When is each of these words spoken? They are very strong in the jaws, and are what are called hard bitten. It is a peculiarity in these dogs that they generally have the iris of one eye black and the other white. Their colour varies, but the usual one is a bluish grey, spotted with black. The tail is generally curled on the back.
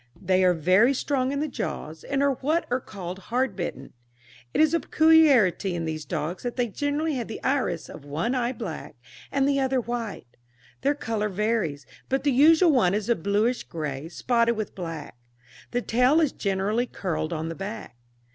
They 0.19 0.43
are 0.43 0.55
very 0.55 0.95
strong 0.95 1.31
in 1.31 1.41
the 1.41 1.47
jaws, 1.47 2.03
and 2.03 2.23
are 2.23 2.33
what 2.33 2.65
are 2.71 2.79
called 2.79 3.19
hard 3.29 3.55
bitten. 3.55 3.93
It 4.51 4.59
is 4.59 4.73
a 4.73 4.79
peculiarity 4.79 5.75
in 5.75 5.85
these 5.85 6.05
dogs 6.05 6.41
that 6.41 6.55
they 6.55 6.69
generally 6.69 7.13
have 7.17 7.27
the 7.27 7.43
iris 7.43 7.87
of 7.87 8.03
one 8.03 8.33
eye 8.33 8.51
black 8.53 8.95
and 9.31 9.47
the 9.47 9.59
other 9.59 9.79
white. 9.79 10.37
Their 10.81 10.95
colour 10.95 11.29
varies, 11.29 11.85
but 12.09 12.23
the 12.23 12.31
usual 12.31 12.71
one 12.71 12.95
is 12.95 13.09
a 13.09 13.15
bluish 13.15 13.61
grey, 13.61 14.09
spotted 14.09 14.53
with 14.53 14.73
black. 14.73 15.19
The 15.69 15.83
tail 15.83 16.19
is 16.19 16.31
generally 16.31 16.87
curled 16.87 17.31
on 17.31 17.49
the 17.49 17.53
back. 17.53 17.95